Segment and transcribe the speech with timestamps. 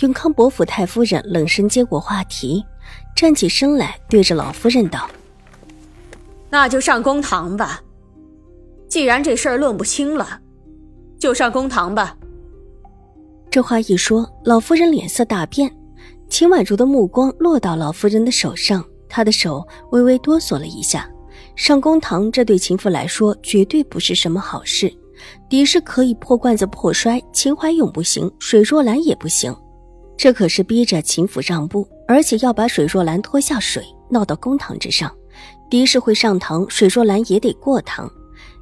[0.00, 2.64] 永康伯府太夫人冷声接过话题，
[3.14, 5.08] 站起身来，对着老夫人道
[6.48, 7.82] ：“那就上公堂吧。
[8.88, 10.40] 既然这事儿论不清了，
[11.18, 12.16] 就上公堂吧。”
[13.50, 15.70] 这话一说，老夫人脸色大变。
[16.30, 21.06] 秦婉如的目光落到老夫人的手上，她的手微微哆嗦了一下。
[21.54, 24.90] 上公堂，这对秦府来说绝对不是什么好事。
[25.50, 29.54] 狄氏可以破罐子破摔，秦怀勇不行，水若兰也不行。
[30.16, 35.12] 这可是逼着秦府让步，而且要把水若兰拖下水，闹到公堂之上。
[35.68, 38.10] 狄氏会上堂，水若兰也得过堂。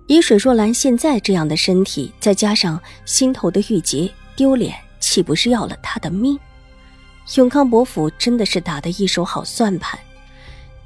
[0.06, 6.38] 以水若兰现在这样的身体，再加上心头的郁结，丢脸岂不是要了她的命？
[7.36, 9.98] 永康伯府真的是打的一手好算盘。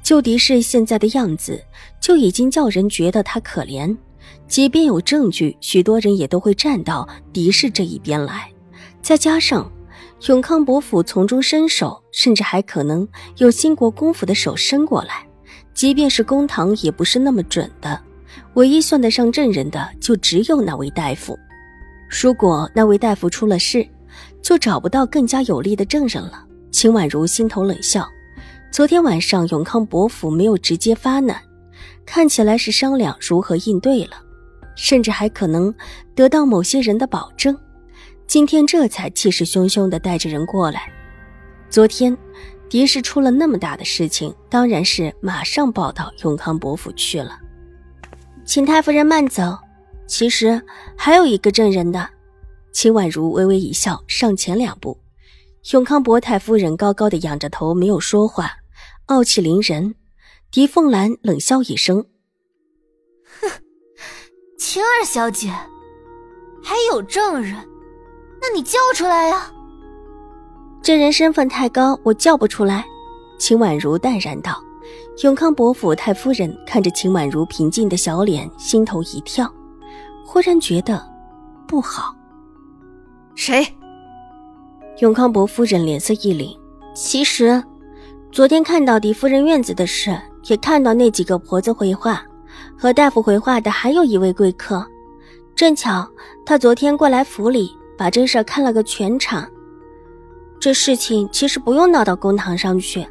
[0.03, 1.63] 就狄氏现在的样子，
[1.99, 3.95] 就已经叫人觉得她可怜。
[4.47, 8.51] 即便有证据，许多人也都会站到狄氏这一边来。
[9.01, 9.71] 再加上……
[10.21, 15.27] 永康伯府从中伸手，甚至还可能有兴国公府的手伸过来。
[15.73, 18.01] 即便是公堂，也不是那么准的。
[18.53, 21.37] 唯一算得上证人的，就只有那位大夫。
[22.09, 23.85] 如果那位大夫出了事，
[24.41, 26.45] 就找不到更加有力的证人了。
[26.71, 28.07] 秦婉如心头冷笑。
[28.71, 31.39] 昨天晚上永康伯府没有直接发难，
[32.05, 34.17] 看起来是商量如何应对了，
[34.75, 35.73] 甚至还可能
[36.15, 37.57] 得到某些人的保证。
[38.27, 40.91] 今天这才气势汹汹地带着人过来。
[41.69, 42.17] 昨天，
[42.69, 47.39] 狄氏出了那么大的事情，当然是马上报到永康伯府去了。
[48.45, 49.57] 请太夫人慢走，
[50.07, 50.61] 其实
[50.97, 52.09] 还有一个证人的。
[52.71, 54.99] 秦婉如微微一笑，上前两步。
[55.71, 58.51] 永康伯太夫人高高的仰着头，没有说话，
[59.05, 59.95] 傲气凌人。
[60.51, 62.05] 狄凤兰冷笑一声
[63.41, 63.49] ：“哼，
[64.57, 65.49] 秦二小姐，
[66.63, 67.55] 还有证人？”
[68.47, 69.51] 那你叫出来呀！
[70.79, 72.85] 这人身份太高，我叫不出来。
[73.39, 74.61] 秦婉如淡然道。
[75.23, 79.51] 永康伯府太夫人看着秦婉如平静的小脸，心头一跳，
[80.23, 81.03] 忽然觉得
[81.65, 82.13] 不好。
[83.33, 83.65] 谁？
[84.99, 86.55] 永康伯夫人脸色一凛。
[86.93, 87.63] 其实，
[88.31, 92.23] 昨天看到狄夫人院子的事，也看到那几个婆子回话，
[92.77, 94.85] 和大夫回话的还有一位贵客，
[95.55, 96.07] 正巧
[96.45, 97.71] 他昨天过来府里。
[97.97, 99.47] 把这事看了个全场，
[100.59, 103.07] 这事情其实不用闹到公堂上去，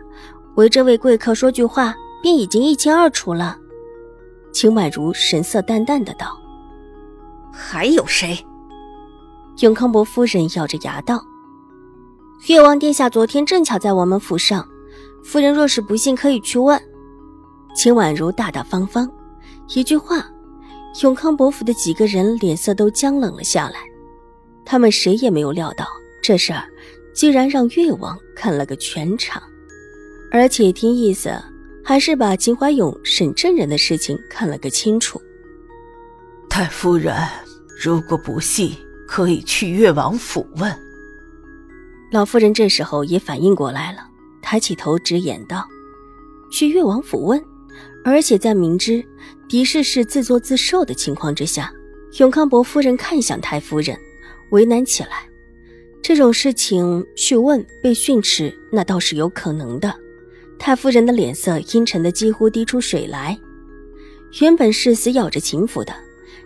[0.56, 3.58] 为这位贵客说句话，便已经一清二楚了。
[4.52, 6.38] 秦婉如神色淡淡的道
[7.52, 8.38] ：“还有谁？”
[9.60, 11.24] 永康伯夫人咬着牙道
[12.46, 14.66] ：“越王殿下昨天正巧在我们府上，
[15.24, 16.80] 夫人若是不信，可以去问。”
[17.74, 19.10] 秦婉如大大方方
[19.74, 20.24] 一句话，
[21.02, 23.80] 永康伯府的几个人脸色都僵冷了下来。
[24.64, 25.86] 他们谁也没有料到，
[26.22, 26.64] 这事儿
[27.14, 29.42] 居然让越王看了个全场，
[30.30, 31.32] 而且听意思，
[31.84, 35.20] 还是把秦怀勇审证人的事情看了个清楚。
[36.48, 37.14] 太夫人，
[37.82, 38.72] 如果不信，
[39.06, 40.74] 可以去越王府问。
[42.10, 43.98] 老夫人这时候也反应过来了，
[44.40, 45.66] 抬起头直言道
[46.50, 47.42] ：“去越王府问，
[48.04, 49.04] 而且在明知
[49.48, 51.72] 狄氏是自作自受的情况之下，
[52.18, 53.96] 永康伯夫人看向太夫人。”
[54.50, 55.28] 为难起来，
[56.02, 59.94] 这种事情去问被训斥，那倒是有可能的。
[60.58, 63.38] 太夫人的脸色阴沉的几乎滴出水来。
[64.40, 65.94] 原本是死咬着秦府的，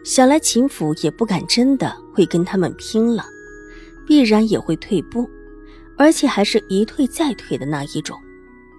[0.04, 3.24] 想来秦府也不敢真的会跟他们拼了，
[4.06, 5.28] 必然也会退步，
[5.96, 8.18] 而且还是一退再退的那一种。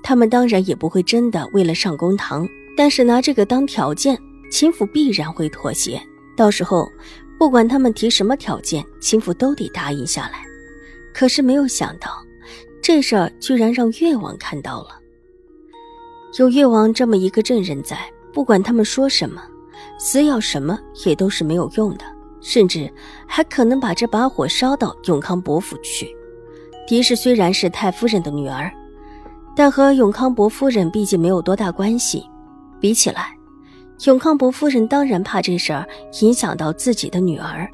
[0.02, 4.18] 他们当然也不会真的为了上公堂，但是拿这个当条件，
[4.52, 6.02] 秦府必然会妥协。
[6.36, 6.90] 到时候。
[7.40, 10.44] 不管他们提什么条件，秦府都得答应下来。
[11.14, 12.22] 可是没有想到，
[12.82, 15.00] 这事儿居然让越王看到了。
[16.38, 17.98] 有越王这么一个证人在，
[18.34, 19.42] 不管他们说什么，
[19.98, 22.04] 死要什么也都是没有用的，
[22.42, 22.92] 甚至
[23.26, 26.14] 还可能把这把火烧到永康伯府去。
[26.86, 28.70] 狄氏虽然是太夫人的女儿，
[29.56, 32.30] 但和永康伯夫人毕竟没有多大关系，
[32.82, 33.34] 比起来。
[34.06, 35.86] 永康伯夫人当然怕这事儿
[36.22, 37.69] 影响到自己的女儿，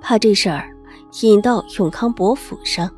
[0.00, 0.68] 怕这事儿
[1.22, 2.90] 引到永康伯府上。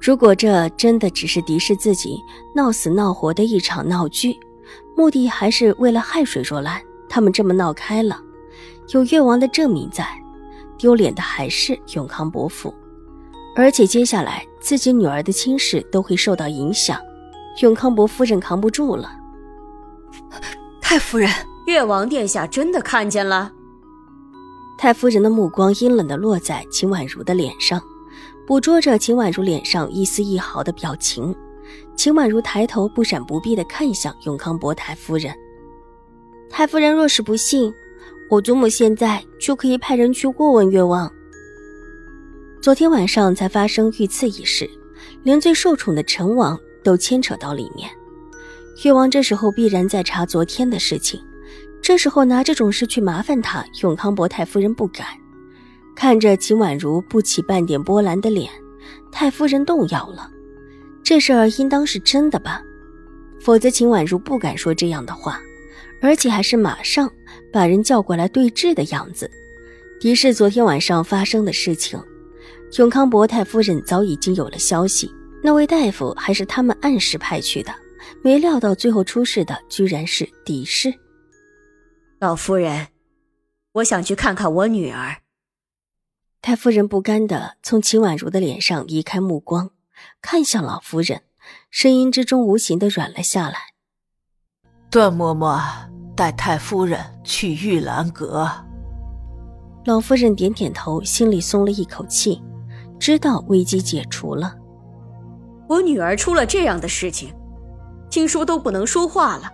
[0.00, 2.18] 如果这真的只是敌视自己
[2.54, 4.34] 闹死闹活的一场闹剧，
[4.96, 6.80] 目的还是为了害水若兰，
[7.10, 8.18] 他们这么闹开了，
[8.94, 10.06] 有越王的证明在，
[10.78, 12.74] 丢脸的还是永康伯府。
[13.54, 16.98] 而且接下来自己女儿的亲事都会受到影响，
[17.60, 19.12] 永康伯夫人扛不住了。
[20.80, 21.30] 太夫人，
[21.70, 23.52] 越王殿下真的看见了。
[24.76, 27.80] 太夫人的目光阴冷的落在秦婉如的脸上。
[28.44, 31.32] 捕捉着秦婉如脸上一丝一毫的表情，
[31.94, 35.32] 秦婉如抬头不闪不避的看向永康伯太夫人。
[36.48, 37.72] 太夫人若是不信，
[38.28, 41.08] 我祖母现在就可以派人去过问越王。
[42.60, 44.68] 昨天晚上才发生遇刺一事，
[45.22, 47.88] 连最受宠的陈王都牵扯到里面。
[48.82, 51.22] 越王这时候必然在查昨天的事情，
[51.82, 55.06] 这时候拿这种事去麻烦他，永康伯太夫人不敢。
[55.96, 58.50] 看着秦婉如不起半点波澜的脸，
[59.10, 60.30] 太夫人动摇了。
[61.02, 62.62] 这事儿应当是真的吧？
[63.40, 65.40] 否则秦婉如不敢说这样的话，
[66.00, 67.10] 而且还是马上
[67.52, 69.28] 把人叫过来对质的样子。
[70.00, 72.00] 的是昨天晚上发生的事情，
[72.78, 75.12] 永康伯太夫人早已经有了消息。
[75.42, 77.74] 那位大夫还是他们按时派去的，
[78.22, 80.94] 没料到最后出事的居然是狄氏。
[82.22, 82.88] 老夫人，
[83.72, 85.22] 我想去看看我女儿。
[86.42, 89.70] 太夫人不甘的从秦婉如的脸上移开目光，
[90.20, 91.22] 看向老夫人，
[91.70, 93.56] 声音之中无形的软了下来。
[94.90, 95.62] 段嬷嬷
[96.14, 98.50] 带太夫人去玉兰阁。
[99.86, 102.42] 老夫人点点头，心里松了一口气，
[102.98, 104.54] 知道危机解除了。
[105.66, 107.34] 我女儿出了这样的事情，
[108.10, 109.50] 听说都不能说话了。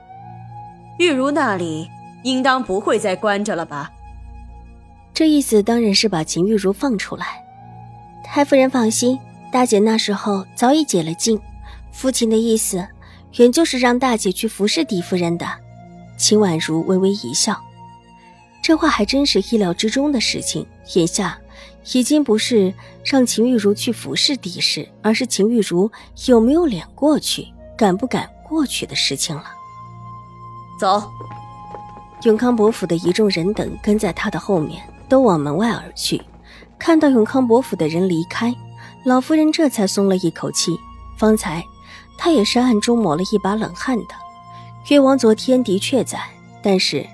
[0.98, 1.88] 玉如那里
[2.26, 3.88] 应当不会再关着了吧？
[5.14, 7.40] 这意思当然是把秦玉茹放出来。
[8.24, 9.16] 太夫人放心，
[9.52, 11.40] 大姐那时候早已解了禁。
[11.92, 12.84] 父亲的意思，
[13.36, 15.46] 原就是让大姐去服侍狄夫人的。
[16.18, 17.56] 秦婉如微微一笑，
[18.60, 20.66] 这话还真是意料之中的事情。
[20.94, 21.38] 眼下
[21.92, 22.74] 已经不是
[23.04, 25.88] 让秦玉茹去服侍狄氏，而是秦玉茹
[26.26, 27.46] 有没有脸过去、
[27.78, 29.44] 敢不敢过去的事情了。
[30.80, 31.10] 走，
[32.22, 34.82] 永康伯府的一众人等跟在他的后面。
[35.08, 36.20] 都往门外而去，
[36.80, 38.52] 看到永康伯府的人离开，
[39.04, 40.76] 老夫人这才松了一口气。
[41.16, 41.62] 方才
[42.18, 44.16] 她也是暗中抹了一把冷汗的。
[44.88, 46.18] 越王昨天的确在，
[46.60, 47.06] 但是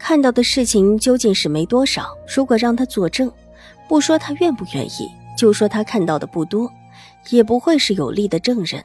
[0.00, 2.08] 看到的事情究竟是没多少。
[2.34, 3.30] 如果让他作证，
[3.88, 5.08] 不说他愿不愿意，
[5.38, 6.68] 就说他看到的不多，
[7.30, 8.84] 也不会是有力的证人。